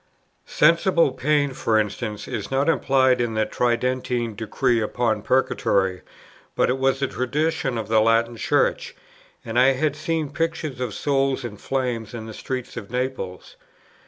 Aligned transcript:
Sensible 0.47 1.11
pain, 1.11 1.53
for 1.53 1.77
instance, 1.79 2.27
is 2.27 2.49
not 2.49 2.67
implied 2.67 3.21
in 3.21 3.35
the 3.35 3.45
Tridentine 3.45 4.33
decree 4.33 4.81
upon 4.81 5.21
Purgatory; 5.21 6.01
but 6.55 6.71
it 6.71 6.79
was 6.79 6.99
the 7.01 7.07
tradition 7.07 7.77
of 7.77 7.87
the 7.87 8.01
Latin 8.01 8.35
Church, 8.35 8.95
and 9.45 9.59
I 9.59 9.73
had 9.73 9.95
seen 9.95 10.25
the 10.29 10.33
pictures 10.33 10.79
of 10.79 10.95
souls 10.95 11.43
in 11.45 11.55
flames 11.57 12.15
in 12.15 12.25
the 12.25 12.33
streets 12.33 12.75
of 12.77 12.89
Naples. 12.89 13.57